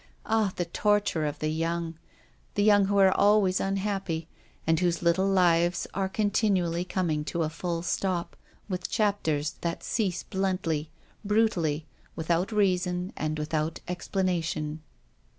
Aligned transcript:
Ah, 0.25 0.51
the 0.55 0.65
torture 0.65 1.27
of 1.27 1.37
the 1.37 1.49
young— 1.49 1.93
the 2.55 2.63
young 2.63 2.85
who 2.85 2.97
are 2.97 3.15
always 3.15 3.59
unhappy, 3.59 4.27
and 4.65 4.79
whose 4.79 5.03
little 5.03 5.27
lives 5.27 5.85
are 5.93 6.09
continually 6.09 6.83
coming 6.83 7.23
to 7.25 7.43
a 7.43 7.49
full 7.51 7.83
stop, 7.83 8.35
with 8.67 8.89
chapters 8.89 9.57
that 9.61 9.83
cease 9.83 10.23
bluntly, 10.23 10.89
bru 11.23 11.47
tally, 11.47 11.85
without 12.15 12.51
reason 12.51 13.13
and 13.15 13.37
without 13.37 13.79
explanation 13.87 14.81